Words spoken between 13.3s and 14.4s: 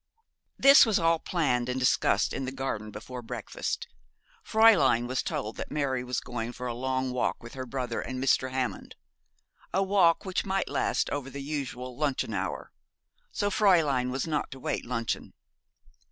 so Fräulein was